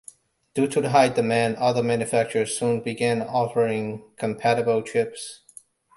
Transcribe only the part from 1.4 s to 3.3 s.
other manufacturers soon began